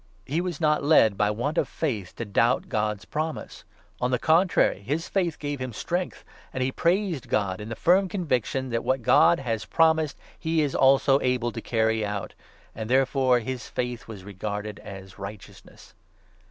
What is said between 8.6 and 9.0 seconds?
that